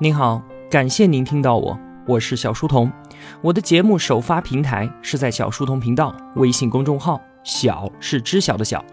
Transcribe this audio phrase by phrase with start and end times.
[0.00, 2.90] 您好，感谢您听到我，我是小书童。
[3.40, 8.84] 我的节目首发平台是在小书童频道微信公众号，小是知晓的小。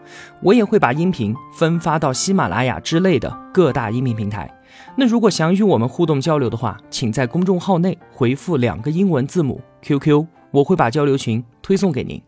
[0.43, 4.47] 我也会把音频分发到喜马拉雅之类的各大音频平台。
[4.95, 12.21] 那如果想与我们互动交流的话，请在公众号内回复两个英文字母 QQ，我会把交流群推送给您。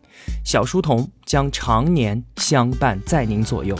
[0.44, 3.78] 小书童将常年相伴在您左右。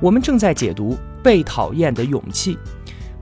[0.00, 2.54] 我们正在解读《被讨厌的勇气》。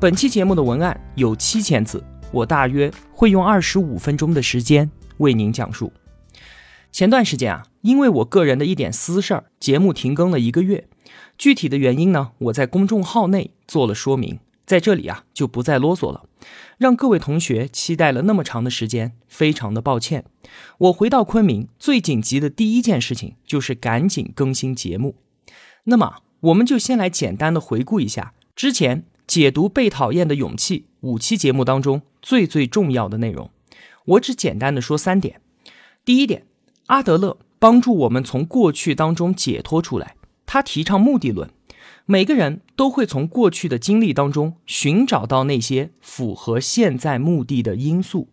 [0.03, 5.93] 本期节目的文案有七千字，我大约会用二十五分钟的时间为您讲述。
[6.90, 10.89] 前段时间啊，因为我个人的一点私事儿，节目停更了一个月。
[11.39, 16.25] 具体的原因呢，我在公众号内做了说明，在这里啊就不再啰嗦了。
[16.79, 20.25] 让各位同学期待了那么长的时间，非常的抱歉。
[20.79, 25.14] 我回到昆明最紧急的第一件事情就是赶紧更新节目。
[25.85, 29.05] 那么，我们就先来简单的回顾一下之前。
[29.32, 33.50] 解读被讨厌的勇气五期节目当中最最重要的内容，
[34.05, 35.41] 我只简单的说三点。
[36.05, 36.44] 第一点，
[36.88, 40.16] 阿德勒帮助我们从过去当中解脱出来。
[40.44, 41.48] 他提倡目的论，
[42.05, 48.28] 每个人都会从过去的经历当中寻找到那些符合现在目的的因素。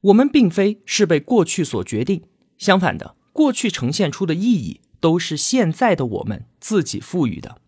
[0.00, 2.24] 我们并非是被过去所决定，
[2.58, 7.61] 相反的，过去呈现出的意义都是现在的我们自己赋予的。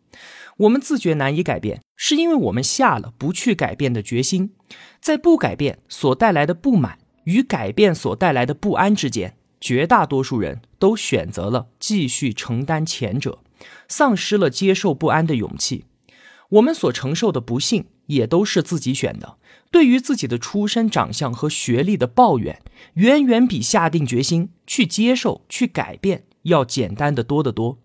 [0.59, 4.53] 我们自觉难以改变，是因为我们下了不去改变的决心。
[5.01, 13.41] 在不改变所带来的不满与改变所带来的不安之间，绝大多数人都选择了继续承担前者，
[13.89, 15.85] 丧失了接受不安的勇气。
[16.51, 19.37] 我们所承受的不幸也都是自己选的。
[19.71, 22.63] 对于自己的出身、长相和学历的抱怨，
[22.95, 27.79] 远远比下定决心去接受、去改变要简单的多得多。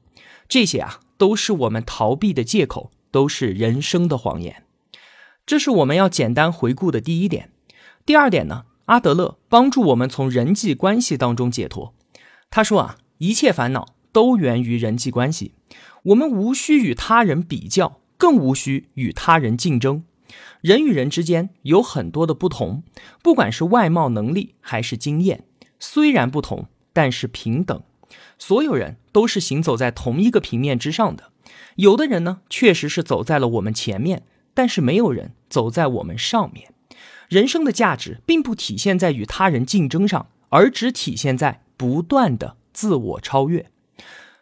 [0.47, 0.99] 这些啊。
[1.19, 4.63] 都是我们逃避的借口，都是人生的谎言。
[5.45, 7.51] 这是我们要简单回顾的第一点。
[8.05, 11.93] 第二点呢，阿德勒帮助我们从人际关系当中解脱。
[12.49, 15.53] 他说啊，一切烦恼都源于人际关系。
[16.03, 20.05] 我们无需与他人比较，更无需与他人竞争。
[20.61, 22.83] 人与人之间有很多的不同，
[23.21, 25.43] 不管是外貌、能力还是经验，
[25.79, 27.83] 虽然不同，但是平等。
[28.37, 31.31] 所有人都是行走在同一个平面之上的，
[31.75, 36.73] 有的人呢确实是走在了我们前面，但是没有人走在我们上面。
[37.27, 43.69] 人生的价值并不体现在与他人竞争上，而只体现在不断的自我超越。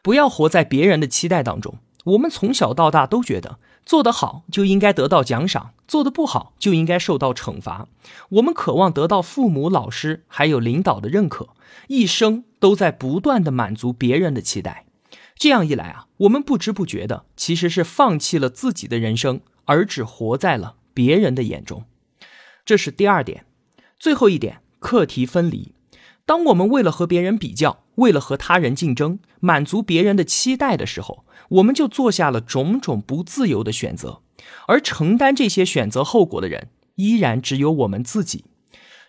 [0.02, 1.80] 不要活在别人的期待当中。
[2.06, 7.90] 我们从小到大都觉得做得好就应该得到奖赏，做得不好就应该受到惩罚。
[8.30, 11.50] 我们渴望得到父母、老师还有领导的认可，
[11.88, 12.46] 一生。
[12.60, 14.86] 都在不断的满足别人的期待，
[15.36, 21.86] 这样一来啊，我们不知不觉的其实是放弃了自己的人生，而只活在了别人的眼中。
[22.66, 23.46] 这是第二点，
[24.00, 25.74] 最后一点，课题分离。
[26.26, 34.22] 当我们为了和别人比较，为了和他人竞争，满足别人的期待的时候，我们就做下了种种不自由的选择，
[34.68, 38.44] 而承担这些选择后果的人，依然只有我们自己。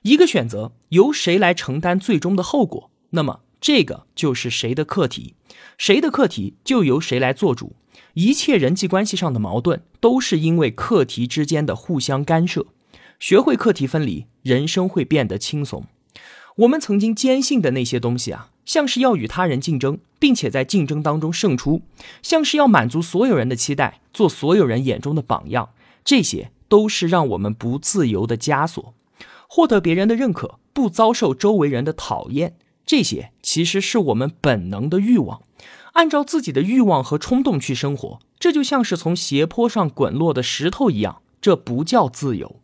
[0.03, 2.93] 一个选择由谁来承担最终的后果？
[3.11, 5.35] 那么，这个就是谁的课题，
[5.77, 7.75] 谁的课题就由谁来做主。
[8.15, 12.67] 一切人际关系上的矛盾，都是因为课题之间的互相干涉。
[13.19, 15.87] 学会课题分离，人生会变得轻松。
[16.57, 21.83] 我们曾经坚信的那些东西啊，像是要与他人竞争，并且在竞争当中胜出，
[22.23, 25.71] 像是要满足所有人的期待，做所有人眼中的榜样，
[26.05, 28.95] 这些都是让我们不自由的枷锁。
[29.49, 32.57] 获得别人的认可，不遭受周围人的讨厌。
[32.89, 35.43] 这些其实是我们本能的欲望，
[35.93, 42.57] 按照自己的欲望和冲动去生活，这就像是从斜坡上滚落的石头一样，这不叫自由。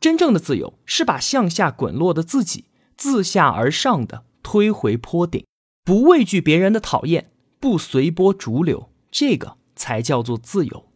[0.00, 2.64] 真正的自由是把向下滚落的自己
[2.96, 5.46] 自下而上的推回坡顶，
[5.84, 10.86] 不畏惧别人的讨厌，不随波逐流，这个才叫做自由。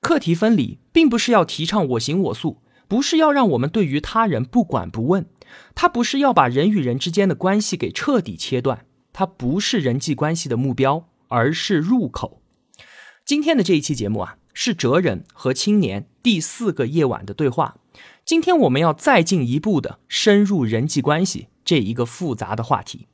[0.00, 2.56] 课题分离并不是要提倡我行我素，
[2.88, 5.26] 不是要让我们对于他人不管不问。
[5.74, 12.42] 它不是要把人与人之间的关系给彻底切断，它不是人际关系的目标，而是入口。
[13.24, 17.76] 今天的这一期节目啊，是哲人和青年第四个夜晚的对话。
[18.24, 23.06] 今天我们要再进一步的深入人际关系这一个复杂的话题。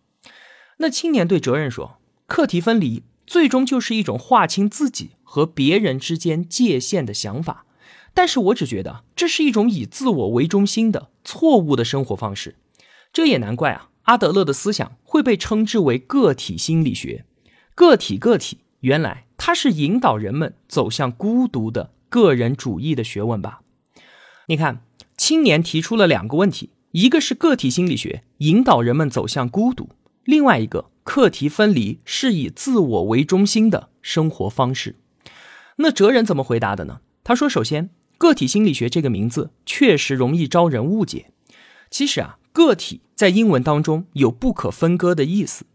[0.78, 7.64] 那青年对哲人说：“课题分离最终就是一种划清自己和别人之间界限的想法。”
[8.12, 12.55] 但是我只觉得这是一种以自我为中心的错误的生活方式，
[13.12, 17.25] 这也难怪啊，阿德勒的思想会被称之为个体心理学。
[17.75, 23.62] 个体，个体，原来它是引导人们走向孤独的个人主义的学问吧？
[24.46, 24.82] 你看，
[25.17, 29.90] 青年提出了两个问题，一个是个体心理学引导人们走向孤独，
[30.25, 34.94] 另外一个课题分离是以自我为中心的生活方式。
[35.79, 37.00] 那哲人怎么回答的呢？
[37.25, 41.30] 他说：“首先，个体心理学这个名字确实容易招人误解。
[41.90, 45.66] 其实啊，个体在英文当中有不可分割的意思。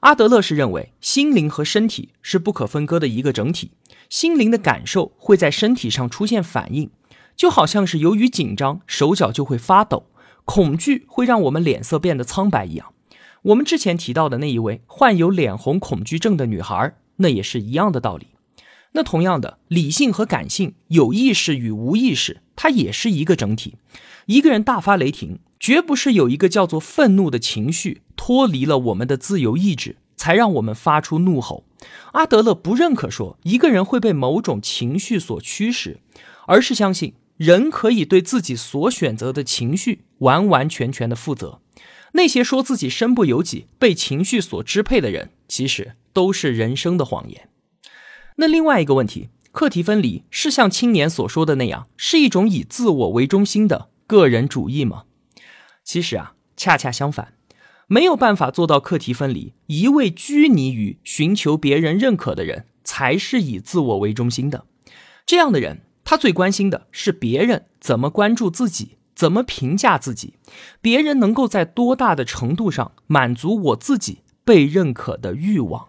[0.00, 3.70] 阿德勒是认为心灵和身体是不可分割的一个整体，
[4.10, 6.90] 心灵的感受会在身体上出现反应。”
[7.36, 10.06] 就好像是由于紧张，手脚就会发抖；
[10.44, 12.92] 恐惧会让我们脸色变得苍白一样。
[13.42, 18.28] 我们之前提到的那一位患有脸红恐惧症的女孩，那也是一样的道理。
[18.94, 23.74] 那同样的，理性和感性，有意识与无意识，它也是一个整体。
[24.26, 31.64] 一个人大发雷霆，绝不是有一个叫做愤怒的情绪脱离了我们的自由意志，才让我们发出怒吼。
[32.12, 35.98] 阿德勒不认可说一个人会被某种情绪所驱使，
[36.46, 37.14] 而是相信。
[37.36, 41.60] 人可以对自己所选择的情绪完完全全的负责。
[42.12, 47.48] 那些说自己身不由己、被情绪所支配的人，其实都是人生的谎言。
[48.36, 55.04] 那另外一个问题，课题分离是像青年所说的那样，是一种以自我为中心的个人主义吗？
[55.84, 57.34] 其实啊，恰恰相反，
[57.86, 64.66] 没有办法做到课题分离，一味拘泥于寻求别人认可的人，才是以自我为中心的。
[65.26, 65.82] 这样的人。
[66.06, 70.34] 他最关心的是别人怎么关注自己，怎么评价自己，
[70.82, 75.88] 别人能够在多大的程度上满足我自己被认可的欲望。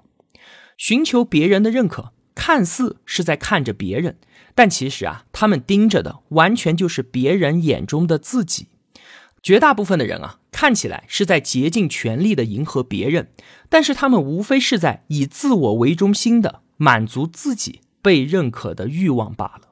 [0.77, 4.17] 寻求别人的认可，看似是在看着别人，
[4.53, 8.67] 但其实啊，他们盯着的完全就是别人眼中的自己。
[9.41, 13.29] 绝大部分的人啊，看起来是在竭尽全力的迎合别人，
[13.69, 19.69] 但是他们无非是在以自我为中心的满足自己被认可的欲望罢了。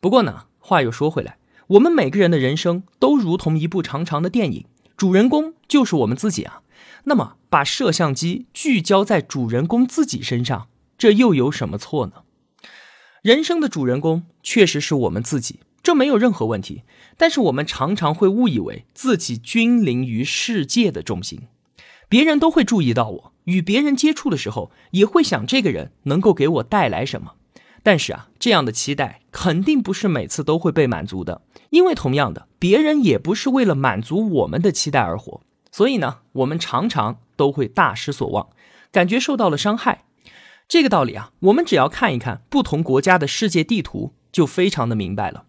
[0.00, 6.62] 不过呢，话又说回来，我们每个人的人生都如同一部长长的电影，主人公就是我们自己啊。
[7.04, 12.22] 那么，把摄像机聚焦在主人公自己身上，这又有什么错呢？
[13.22, 16.82] 人生的主人公确实是我们自己，这没有任何问题。
[17.16, 21.48] 但是，我们常常会误以为自己君临于世界的中心，
[22.08, 27.32] 别人都会注意到我，与别人接触的时候，也会想这个人能够给我带来什么。
[27.82, 35.40] 但是啊，这样的期待肯定不是每次都会被满足的，因为同样的，别人也不是为了满足我们的期待而活，
[35.70, 38.48] 所以呢，我们常常都会大失所望，
[38.90, 40.05] 感觉受到了伤害。
[40.68, 45.44] 这个道理啊，我们只要看一看不同国家的世界地图，就非常的明白了。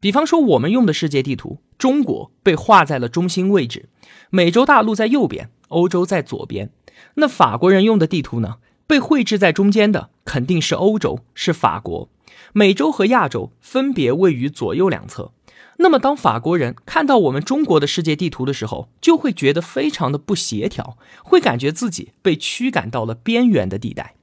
[0.00, 3.88] 比方说，我们用的世界地图，中国被画在了中心位置，
[4.30, 6.70] 美洲大陆在右边，欧洲在左边。
[7.14, 8.56] 那法国人用的地图呢？
[8.88, 12.08] 被绘制在中间的肯定是欧洲，是法国；
[12.54, 15.32] 美洲和亚洲分别位于左右两侧。
[15.76, 24.14] 那么，当法国人看到我们中国的世界地图的时候，就会觉得非常的不协调，会感觉自己被驱赶到了边缘的地带。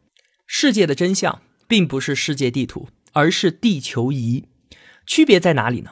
[0.47, 4.45] 世界的真相并不是世界地图，而是地球仪。
[5.05, 5.91] 区别在哪里呢？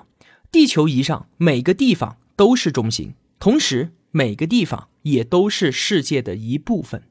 [0.51, 7.03] 地球仪上每个地方都是中心，同时每个地方也都是世界的一部分。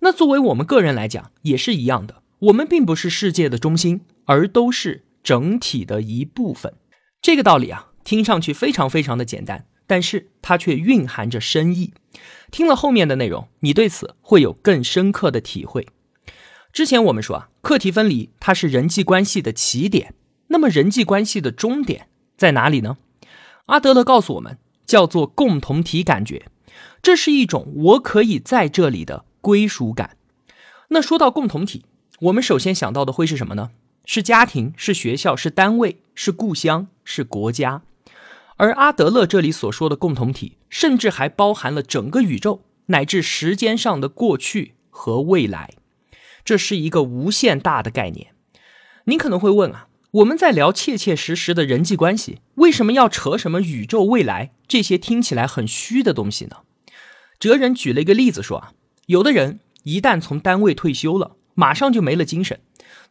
[0.00, 6.74] 那作为我们个人来讲也是一样的，我们并不是世界的中心，而都是整体的一部分。
[7.20, 11.92] 这个道理啊，听上去非常非常的简单，但是它却蕴含着深意。
[12.50, 15.86] 听了后面的内容，你对此会有更深刻的体会。
[16.72, 20.14] 之前我们说啊，课题分离它是人际关系的起点，
[20.48, 22.96] 那么人际关系的终点在哪里呢？
[23.66, 26.46] 阿德勒告诉我们，叫做共同体感觉，
[27.02, 29.24] 这是一种我可以在这里的。
[29.42, 30.16] 归属感。
[30.90, 31.84] 那说到共同体，
[32.20, 33.70] 我们首先想到的会是什么呢？
[34.04, 37.82] 是家庭，是学校，是单位，是故乡，是国家。
[38.56, 45.74] 而阿德勒这里所说的共同体，甚至还包含了整个宇宙，乃至时间上的过去和未来。
[46.44, 48.34] 这是一个无限大的概念。
[49.04, 56.58] 您可能会问啊，我们在聊切切实实的人际关系，为什么要扯什么宇宙、未来这些听起来很虚的东西呢？
[57.38, 58.72] 哲人举了一个例子说啊。
[59.06, 62.60] 有的人一旦从单位退休了，马上就没了精神，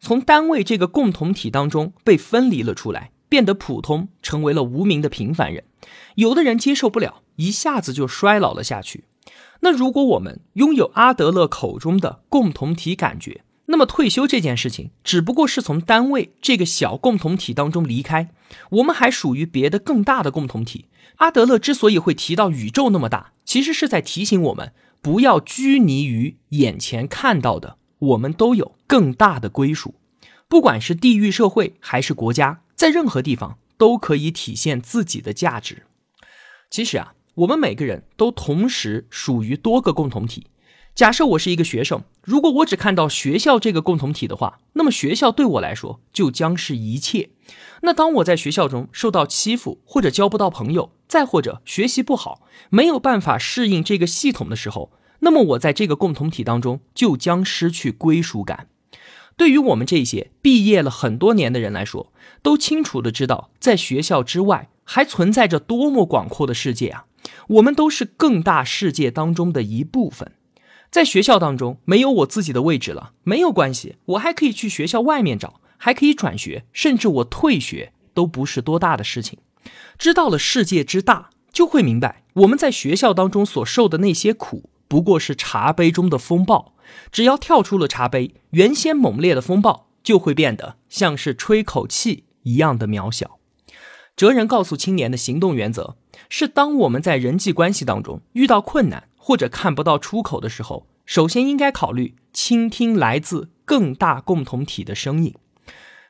[0.00, 5.64] 从单位这个共同体当中被分离了出来，变得普通，成为了无名的平凡人。
[6.14, 9.04] 有的人接受不了，一下子就衰老了下去。
[9.60, 18.30] 那如果我们拥有阿德勒口中的共同体感觉，那么退休这件事情只不过是从单位这个小共同体当中离开，
[18.70, 20.86] 我们还属于别的更大的共同体。
[21.16, 24.72] 阿德勒之所以会提到宇宙那么大，其实是在提醒我们。
[25.00, 29.96] 不要拘泥于眼前看到的，我们都有更大的归属。
[30.48, 35.82] 不管是地域社会还是国家，在任何地方都可以体现自己的价值。
[36.70, 40.46] 其实啊，我们每个人都同时属于多个共同体。
[40.94, 47.30] 假设我是一个学生，如果我只看到学校这个共同体的话，那么学校对我来说就将是一切。
[47.80, 58.68] 那当我在学校中受到欺负，或者交不到朋友，再或者学习不好，没有办法适应这个系统的时候，那么我在这个共同体当中就将失去归属感。
[59.38, 62.12] 对于我们这些毕业了很多年的人来说，
[62.42, 67.06] 都清楚的知道，在学校之外还存在着多么广阔的世界啊！
[67.48, 70.32] 我们都是更大世界当中的一部分。
[70.90, 79.38] 在学校当中没有我自己的位置了，没有关系，我还可以去学校外面找，还可以转学，甚至我退学都不是多大的事情。
[79.96, 86.74] 知道了世界之大，就会明白我们在学校当中所受的那些苦，不过是茶杯中的风暴。
[87.10, 93.38] 只要跳出了茶杯，原先猛烈的风暴就会变得像是吹口气一样的渺小。
[94.16, 95.96] 哲人告诉青年的行动原则
[96.28, 99.08] 是：当我们在人际关系当中遇到困难。
[99.24, 105.32] 或者看不到出口的时候，首先应该考虑倾听来自更大共同体的声音。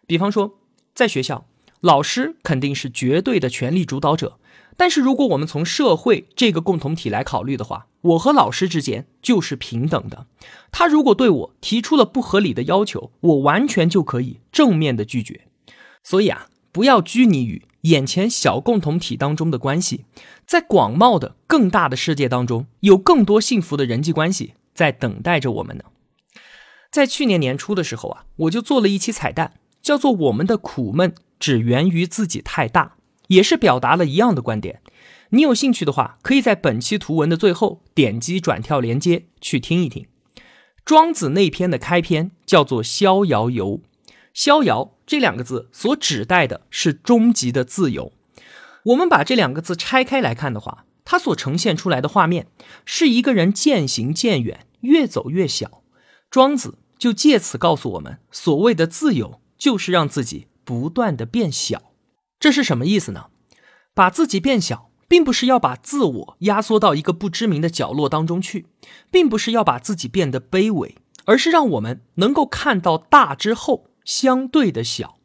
[0.07, 0.55] 比方说，
[0.95, 1.45] 在学校，
[1.83, 4.39] 老师肯定是绝对的权力主导者。
[4.79, 10.27] 但是，如果我们从社会这个共同体来考虑的话，我和老师之间就是平等的。
[10.71, 15.43] 他如果对我提出了不合理的要求，我完全就可以正面的拒绝。
[16.03, 17.63] 所以啊，不要拘泥于。
[17.83, 20.05] 眼前小共同体当中的关系，
[20.47, 25.85] 在广袤的更大的世界当中，有更多幸福的人际关系在等待着我们呢。
[26.93, 32.95] 在去年年初的时候啊，我就做了一期彩蛋，叫做“我们的苦闷只源于自己太大”，
[33.27, 34.81] 也是表达了一样的观点。
[35.31, 40.07] 你有兴趣的话，可以在本期图文的最后点击转跳连接去听一听。
[40.85, 43.79] 庄子那篇的开篇叫做《逍遥游》。
[44.35, 48.15] 逍遥这两个字所指代的是终极的自由。
[48.85, 52.47] 我们把这两个字拆开来看的话，它所呈现出来的画面
[52.87, 55.83] 是一个人渐行渐远，越走越小。
[56.31, 61.93] 庄子就借此告诉我们，所谓的自由就是让自己不断的变小。
[62.41, 63.27] 这是什么意思呢？
[63.93, 68.65] 把自己变小，并不是要把自我压缩到一个不知名的角落当中去，
[69.11, 73.91] 并不是要把自己变得卑微，而是让我们能够看到大之后。
[74.05, 75.19] 相对的小，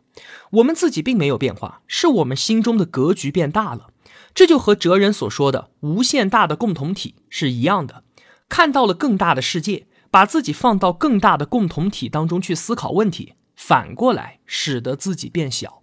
[0.51, 3.89] 我们自己并没有变化，是我们心中的格局变大了。
[4.34, 8.03] 这就和哲人所说的无限大的共同体是一样的，
[8.48, 15.81] 看到了更大的世界，把自己放到更大的共同体当中去思考问题，反过来使得自己变小。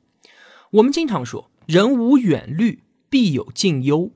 [0.71, 4.13] 我们经常说，人无远虑，必有近忧。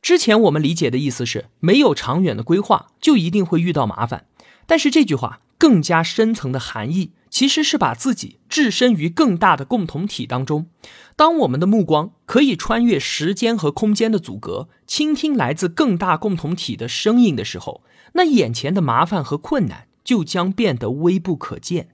[0.00, 4.26] 之前我们理解的意思是，没有长远的规划，就一定会遇到麻烦。
[4.66, 7.12] 但是这句话更加深层的含义。
[7.32, 10.68] 其实是把自己置身于更大的共同体当中。
[11.16, 21.88] 当我们的目光可以穿越时间和空间的阻隔，倾听来自更大共同体的声音的时候，那眼前的麻烦和困难就将变得微不可见。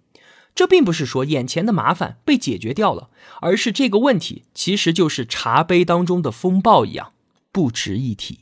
[0.57, 7.12] 这并不是说眼前的麻烦被解决掉了，而是这个问题其实就是茶杯当中的风暴一样，
[7.52, 8.40] 不值一提。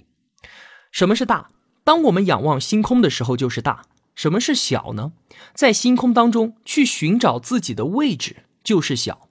[0.90, 1.50] 什么是大？
[1.84, 3.82] 当我们仰望星空的时候，就是大。
[4.16, 5.12] 什么是小呢？
[5.54, 9.28] 在星空当中去寻找自己的位置就是小。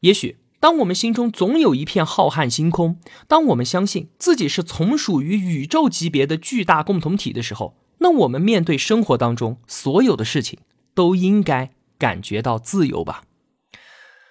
[0.00, 10.60] 也许当我们心中总有一片浩瀚星空，当我们相信自己是从属于宇宙级别的巨大共同体的时候，那我们面对生活当中所有的事情
[10.94, 13.24] 都应该感觉到自由吧。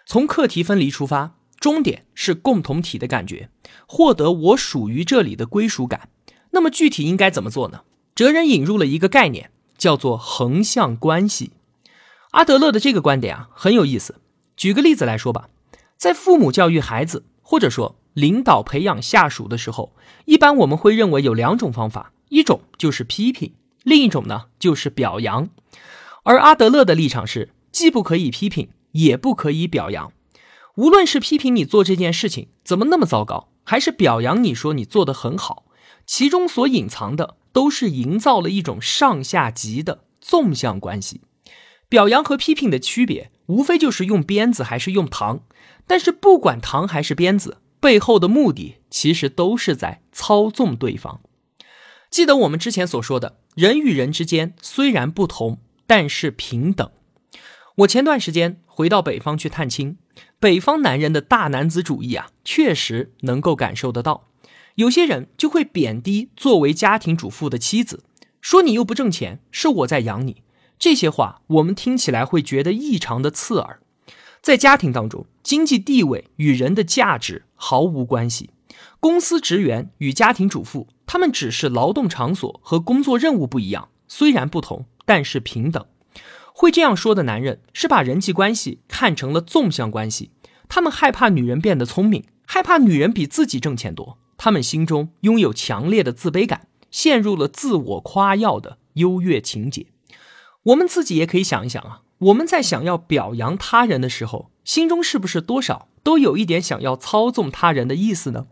[0.06, 3.50] 从课题分离出发，终点是共同体的感觉，
[3.88, 6.10] 获得我属于这里的归属感。
[6.52, 7.82] 那么具体应该怎么做呢？
[8.16, 9.52] 哲人引入了一个概念。
[9.78, 11.52] 叫做横向关系。
[12.32, 14.16] 阿德勒的这个观点啊很有意思。
[14.56, 15.50] 举个例子来说吧，
[15.96, 19.94] 在父母教育孩子，或者说领导培养下属的时候，
[20.26, 23.54] 一般我们会认为有两种方法，一种就是批评，
[23.84, 25.50] 另一种呢就是表扬。
[26.24, 30.12] 而阿德勒的立场是，既不可以批评，也不可以表扬。
[30.76, 35.66] 无论是批评你做这件事情怎么那么糟糕，还是表扬你说你做得很好，
[36.06, 37.36] 其中所隐藏的。
[37.58, 41.22] 都是营造了一种上下级的纵向关系。
[41.90, 45.40] 表扬和批评的区别，无非就是用鞭子还是用糖。
[45.88, 51.22] 但是不管糖还是鞭子，背后的目的其实都是在操纵对方。
[52.12, 56.92] 记得我们之前所说的，人与人之间虽然不同，但是平等。
[57.78, 59.98] 我前段时间回到北方去探亲，
[60.40, 64.27] 北方男人的大男子主义啊，确实能够感受得到。
[64.78, 68.04] 有些人就会贬低作为家庭主妇的妻子，
[68.42, 70.44] 说你又不挣钱，是我在养你。
[70.78, 73.80] 这些话我们听起来会觉得异常的刺耳。
[74.40, 78.52] 在家庭当中，经济地位与人的价值毫无关系。
[79.00, 85.84] 公司职员与家庭主妇，他们只是劳动场所和工作任务不一样，虽然不同，但是平等。
[86.54, 90.30] 会这样说的男人，是把人际关系看成了纵向关系。
[90.70, 94.20] 他们害怕女人变得聪明，害怕女人比自己挣钱多。
[94.38, 99.88] 他们心中拥有强烈的自卑感，陷入了自我夸耀的优越情节。
[100.64, 102.02] 我们自己也可以想一想啊。
[102.20, 108.48] 我们在想要表扬他人的时候，心中是不是多少都有一点想要操纵他人的意思呢？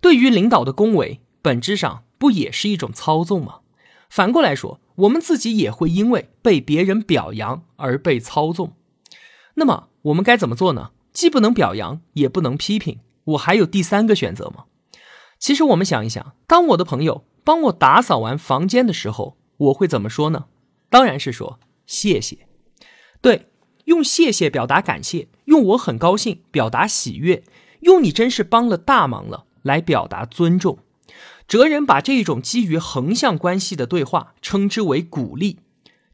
[0.00, 3.60] 对于领导的恭维，本质上不也是一种操纵吗？
[4.10, 8.74] 反过来说，我们自己也会因为被别人表扬而被操纵。
[9.54, 10.90] 那么我们该怎么做呢？
[11.12, 14.64] 既不能表扬，也不能批评，我还有第三个选择吗？
[15.38, 20.46] 其实我们想一想，当我的朋友帮我打扫完房间的时候，我会怎么说呢？
[20.90, 22.46] 当然是说谢谢。
[23.20, 23.48] 对，
[23.84, 27.44] 用谢谢表达感谢，用我很高兴表达喜悦，
[27.80, 30.78] 用你真是帮了大忙了来表达尊重。
[31.46, 35.60] 哲人把这一种基于横向关系的对话称之为鼓励，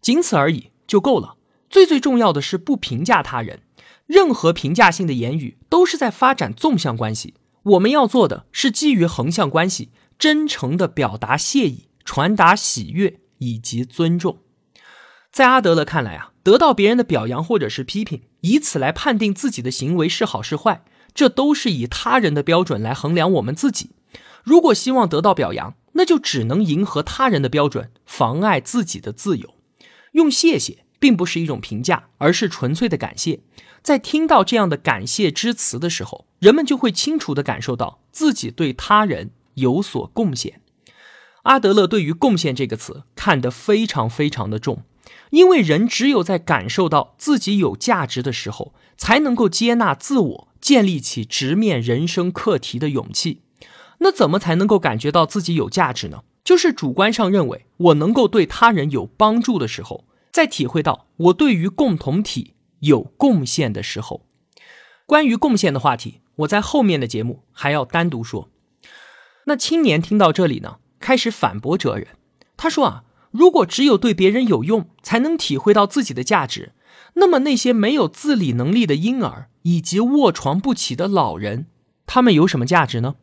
[0.01, 1.37] 仅此而已就够了。
[1.69, 3.63] 最最重要的是不评价他人，
[4.07, 7.35] 任何评价性的言语都是在发展纵向关系。
[7.65, 14.39] 我们要做的是基于横向关系，真诚的表达谢意，传达喜悦以及尊重。
[15.33, 16.31] 在阿德勒看来啊。
[16.45, 23.93] 得到别人的表扬或者是批评，以此来判定自己的行为是好是坏，这都是以他人的标准来衡量我们自己。
[24.43, 29.55] 如果希望得到表扬，那就只能迎合他人的标准，妨碍自己的自由。
[30.13, 33.41] 用谢谢并不是一种评价，而是纯粹的感谢。
[33.83, 40.63] 在听到这样的感谢之词的时候，人们就会清楚地感受到自己对他人有所贡献。
[41.43, 44.85] 阿德勒对于“贡献”这个词看得非常非常的重。
[45.29, 53.43] 因为人只有在感受到自己有价值的时候，才能够接纳自我，建立起直面人生课题的勇气。
[53.99, 56.23] 那怎么才能够感觉到自己有价值呢？
[56.43, 64.27] 就是主观上认为我能够对他人有帮助的时候，在体会到我对于共同体有贡献的时候。
[65.07, 68.51] 关于贡献的话题，我在后面的节目还要单独说。
[69.45, 72.09] 那青年听到这里呢，开始反驳哲人，
[72.57, 73.05] 他说啊。
[73.31, 76.73] 如果只有对别人有用才能体会到自己的价值，
[77.15, 81.67] 那么那些没有自理能力的婴儿以及卧床不起的老人，
[82.07, 83.17] 他们有什么价值呢？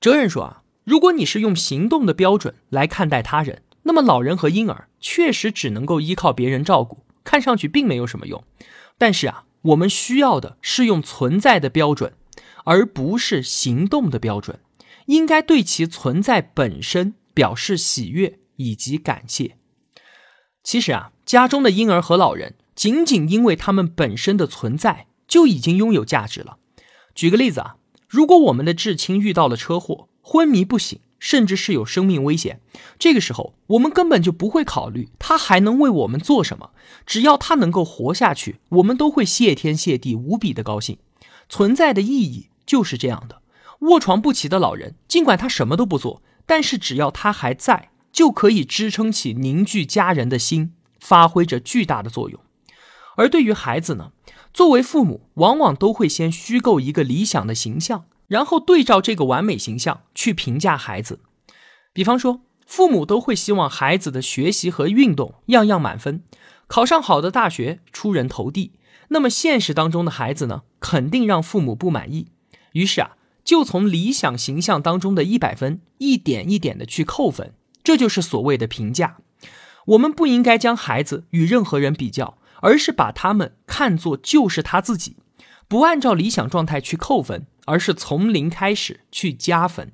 [0.00, 8.42] 哲人说啊，如果你是用行动的标准来看待他人，那么老人和婴儿确实只能够依靠别人照顾，看上去并没有什么用。
[8.96, 12.14] 但是啊，我们需要的是用存在的标准，
[12.64, 14.60] 而不是行动的标准，
[15.04, 18.38] 应该对其存在本身表示喜悦。
[18.56, 19.56] 以及感谢。
[20.62, 26.58] 其实啊，家中的婴儿和老人，仅仅因为他们本身的存在，就已经拥有价值了。
[27.12, 32.60] 举个例子啊，如果我们的至亲遇到了车祸，昏迷不醒，甚至是有生命危险，
[32.98, 36.70] 这个时候我们根本就不会考虑他还能为我们做什么，
[37.06, 40.98] 只要他能够活下去，我们都会谢天谢地，无比的高兴。
[41.48, 43.40] 存在的意义就是这样的。
[43.82, 47.90] 卧床不起的老人，尽管他什么都不做，但是只要他还在。
[48.12, 52.38] 就可以支撑起凝聚家人的心，发挥着巨大的作用。
[53.16, 54.10] 而对于孩子呢，
[54.52, 61.20] 作为父母，往往都会先虚构一个理想的形象，然后对照这个完美形象去评价孩子。
[61.92, 66.22] 比方说，父母都会希望孩子的学习和运动样样满分，
[66.66, 68.72] 考上好的大学，出人头地。
[69.08, 72.28] 那么现实当中的孩子呢，肯定让父母不满意。
[72.72, 77.52] 于是啊，就从理想形象当中的一百分，一点一点的去扣分。
[77.84, 79.18] 这就是所谓的评价。
[79.88, 85.16] 我们不应该将孩子与任何人比较，而是把他们看作就是他自己，
[85.72, 89.90] 不按照理想状态去扣分，而是从零开始去加分。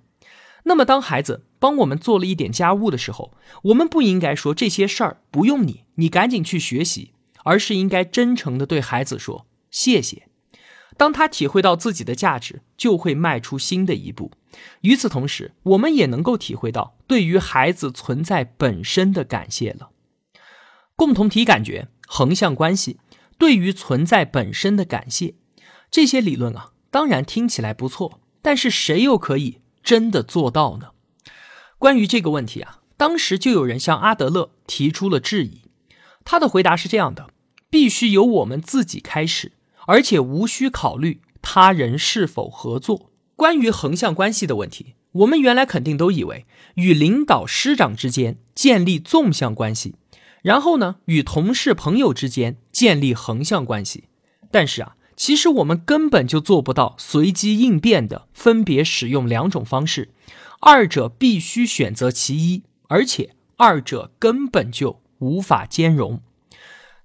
[0.64, 7.12] 那么，当孩子帮我们做了一点家务的时候，我们不应该说这些事儿不用你，你赶紧去学习，
[7.44, 10.26] 而是应该真诚的对孩子说谢谢。
[10.96, 14.32] 当他体会到自己的价值，就会迈出新的一步。
[14.80, 19.90] 与此同时，我们也能够体会到对于孩子存在本身的感谢了。
[20.96, 22.98] 共同体感觉、横向关系、
[23.38, 25.34] 对于存在本身的感谢，
[25.90, 30.90] 这些理论啊，当然听起来不错，但是谁又可以真的做到呢？
[31.78, 35.62] 关于这个问题啊，当时就有人向阿德勒提出了质疑。
[36.24, 37.30] 他的回答是这样的：
[37.70, 39.52] 必须由我们自己开始。
[39.86, 43.10] 而且无需考虑他人是否合作。
[43.34, 49.94] 关于横向关系的问题，我们原来肯定都以为与领导师长之间建立纵向关系，
[50.42, 54.04] 然后呢，与同事朋友之间建立横向关系。
[54.50, 60.12] 但是啊，其实我们根本就做不到随机应变的分别使用两种方式，
[60.60, 66.22] 二者必须选择其一，而且二者根本就无法兼容。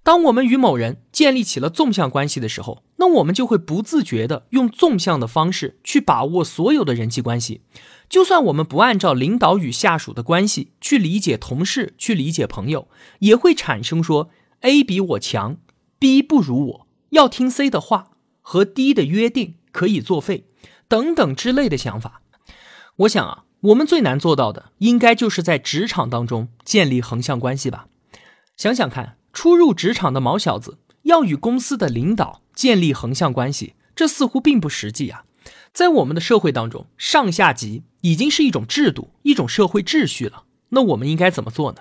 [0.04, 7.62] 当我们与某人建立起了纵向关系的时候，那我们就会不自觉地用纵向的方式去把握所有的人际关系。
[8.08, 12.88] 就算我们不按照领导与下属的关系去理解同事、去理解朋友，
[13.19, 15.58] 也会产生说 A 比我强
[15.97, 20.45] ，B 不如我，要听 C 的话，和 D 的约定可以作废
[20.88, 22.21] 等等之类的想法。
[22.97, 27.88] 我想啊，我们最难做到的，应该就是在职场当中建立横向关系吧。
[28.56, 29.17] 想想看。
[29.36, 35.26] 初入职场的毛小子要与公司的领导建立横向关系，这似乎并不实际啊！
[35.73, 40.43] 在我们的社会当中，上下级已经是一种制度、一种社会秩序了。
[40.69, 41.80] 那我们应该怎么做呢？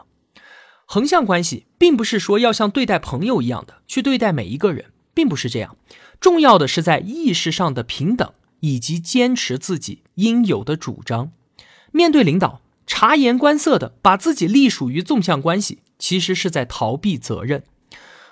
[0.86, 5.76] 横向关系并不是说要像对待朋友一样的去对待每一个人，并不是这样。
[6.20, 11.32] 重要的是在意识上的平等，以及坚持自己应有的主张。
[11.90, 15.78] 面对领导，察言观色的把自己隶属于纵向关系。
[15.98, 17.62] 其实是在逃避责任。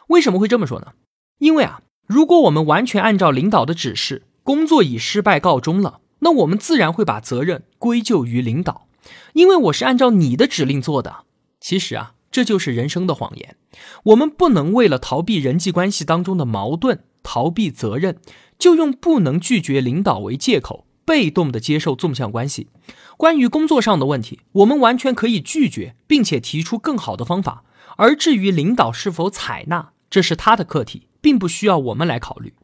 [0.08, 0.94] 为什么会这么说呢？
[1.38, 8.88] 因为啊，如果我们完全按照领导的指示，工作以失败告终了，那我们自然会把责任归咎于领导，
[9.34, 11.18] 因为我是按照你的指令做的。
[11.60, 13.56] 其实啊，这就是人生的谎言。
[14.04, 18.18] 我们不能为了逃避人际关系当中的矛盾、逃避责任，
[18.58, 22.68] 就用不能拒绝领导为借口，被动的接受纵向关系。
[23.16, 27.64] 关于工作上的问题，我们完全可以拒绝，并且提出更好的方法。
[27.96, 32.54] 而至于领导是否采纳，这是他的课题，并不需要我们来考虑。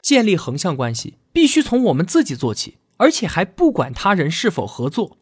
[0.00, 5.16] 建立横向关系必须从我们自己做起，而且还不管他人是否合作。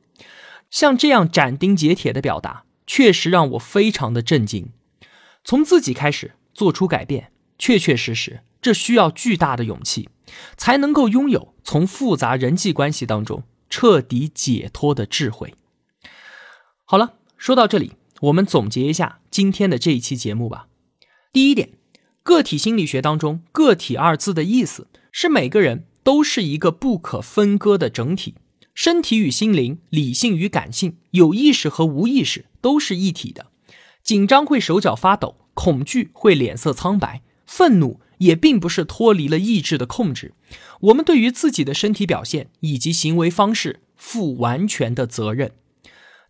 [0.71, 4.71] 像这样斩钉截铁的表达，确实让我非常的震惊。
[5.45, 10.09] 从自己开始做出改变，确确实实，这需要巨大的勇气，
[10.57, 13.45] 才能够拥有从复杂人际关系当中。
[13.75, 15.55] 彻底解脱的智慧。
[16.85, 20.69] 好了，说到这里，我们总结一下今天的这一期节目吧。
[21.33, 21.71] 第一点，
[22.23, 28.35] 个体心理学当中“个体”二字的意思是每个人都是一个不可分割的整体，
[28.75, 33.49] 身体与心灵、理性与感性、有意识和无意识都是一体的。
[34.03, 38.01] 紧张会手脚发抖，恐惧会脸色苍白，愤怒。
[38.19, 40.33] 也并不是脱离了意志的控制，
[40.81, 45.51] 我们对于自己的身体表现以及行为方式负完全的责任。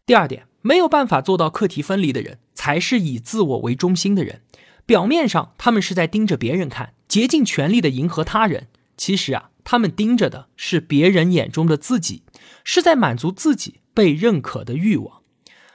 [0.07, 4.41] 第二点，没有办法做到课题分离的人，才是以自我为中心的人。
[4.87, 12.23] 表面上他们是在盯着别人看，竭尽全力的迎合他人，其实啊，他们盯着的是别人眼中的自己，
[12.65, 15.21] 是在满足自己被认可的欲望。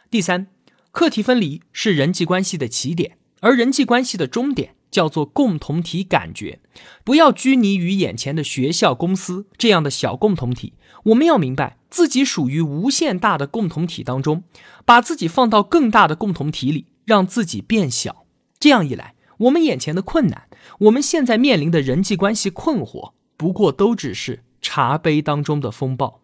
[0.09, 0.47] 第三，
[0.91, 4.75] 课题分离是人际关系的起点，而人际关系的终点。
[4.89, 6.61] 叫做共同体感觉，
[7.03, 10.73] 不要拘泥于眼前的学校、公司这样的小共同体。
[11.03, 14.43] 我们要明白自己属于无限大的共同体当中，
[14.85, 18.25] 把自己放到更大的共同体里，让自己变小。
[18.57, 20.47] 这样一来，我们眼前的困难，
[20.79, 26.21] 我们现在面临的人际关系困惑，不过都只是茶杯当中的风暴。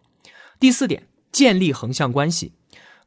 [0.58, 2.54] 第四点，建立横向关系，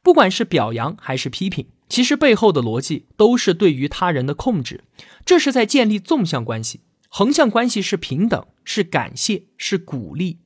[0.08, 1.67] 不管是表扬还是批评。
[1.89, 4.86] 其实背后的逻辑都是对于他人的控制，
[5.26, 6.80] 这是在建立纵向关系。
[7.10, 10.38] 横向关系是平等，是感谢，是鼓励。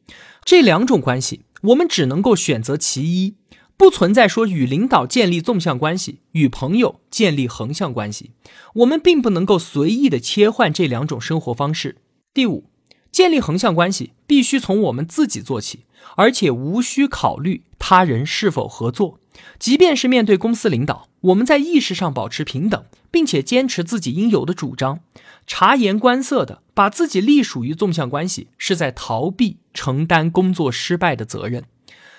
[0.43, 3.35] 这两种关系，我们只能够选择其一，
[3.77, 8.31] 不存在说与领导建立纵向关系，与朋友建立横向关系。
[8.77, 11.97] 我们并不能够随意的切换这两种生活方式。
[12.33, 12.70] 第五，
[13.11, 19.19] 建立横向关系必须从我们自己做起，而且无需考虑他人是否合作。
[19.57, 24.99] 即便是面对公司领导，我们在意识上保持平等，并且坚持自己应有的主张，
[25.47, 31.65] 察言观色的把自己隶属于纵向关系，是在逃避承担工作失败的责任。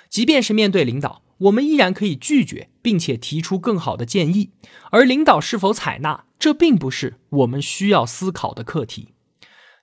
[0.08, 4.50] 即便是面对领导，我们依然可以拒绝，并且提出更好的建议，
[4.90, 9.08] 而领导是否采纳，这并不是我们需要思考的课题。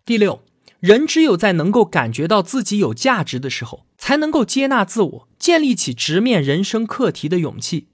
[0.05, 0.41] 第六。
[0.79, 7.87] 人只有在能够感觉到自己有价值的时候，才能够接纳自我，建立起直面人生课题的勇气。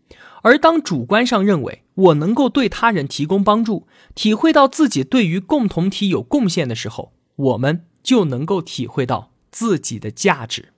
[0.44, 10.72] 而当主观上认为我能够对他人提供帮助，体会到自己对于共同体有贡献的时候，我们就能够体会到自己的价值。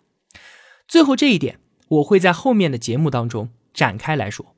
[0.87, 4.55] 最后这一点，我会在后面的节目当中展开来说。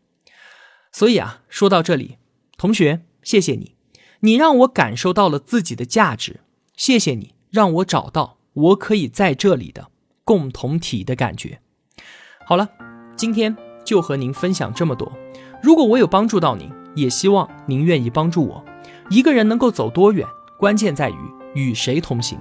[0.91, 2.17] 所以啊，说到这里，
[2.55, 3.73] 同学，谢谢你，
[4.19, 6.41] 你让我感受到了自己的价值，
[6.77, 7.33] 谢谢你。
[7.49, 9.89] 让我找到我可以在这里的
[10.23, 11.59] 共同体的感觉。
[12.45, 12.69] 好了，
[13.15, 15.11] 今天就和您分享这么多。
[15.61, 18.63] 如果我有帮助到您，也希望您愿意帮助我。
[19.09, 21.17] 一个人能够走多远，关键在于
[21.53, 22.39] 与谁同行？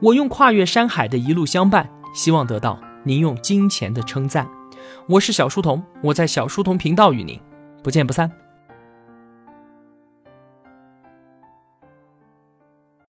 [0.00, 4.48] 我用跨越山海的一路相伴，希望得到您用金钱的称赞。
[5.06, 7.40] 我是小书童，我在小书童频道与您
[7.82, 8.30] 不见不散。